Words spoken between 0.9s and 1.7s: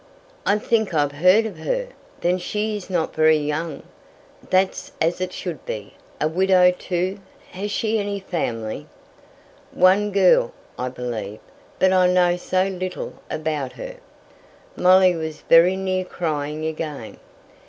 I've heard of